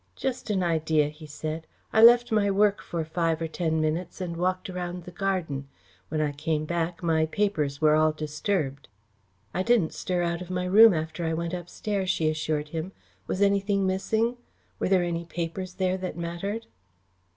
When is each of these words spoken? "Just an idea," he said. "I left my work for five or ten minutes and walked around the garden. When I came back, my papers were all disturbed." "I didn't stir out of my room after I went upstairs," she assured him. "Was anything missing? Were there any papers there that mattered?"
"Just 0.15 0.49
an 0.49 0.63
idea," 0.63 1.09
he 1.09 1.27
said. 1.27 1.67
"I 1.93 2.01
left 2.01 2.31
my 2.31 2.49
work 2.49 2.81
for 2.81 3.05
five 3.05 3.39
or 3.39 3.47
ten 3.47 3.79
minutes 3.79 4.19
and 4.19 4.35
walked 4.35 4.67
around 4.67 5.03
the 5.03 5.11
garden. 5.11 5.67
When 6.09 6.19
I 6.21 6.31
came 6.31 6.65
back, 6.65 7.03
my 7.03 7.27
papers 7.27 7.81
were 7.81 7.93
all 7.93 8.11
disturbed." 8.11 8.87
"I 9.53 9.61
didn't 9.61 9.93
stir 9.93 10.23
out 10.23 10.41
of 10.41 10.49
my 10.49 10.65
room 10.65 10.95
after 10.95 11.23
I 11.23 11.35
went 11.35 11.53
upstairs," 11.53 12.09
she 12.09 12.27
assured 12.31 12.69
him. 12.69 12.93
"Was 13.27 13.43
anything 13.43 13.85
missing? 13.85 14.37
Were 14.79 14.89
there 14.89 15.03
any 15.03 15.23
papers 15.25 15.75
there 15.75 15.97
that 15.97 16.17
mattered?" 16.17 16.65